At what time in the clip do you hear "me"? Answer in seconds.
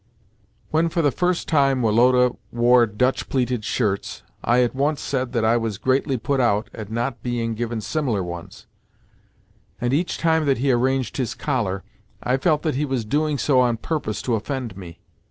14.75-15.01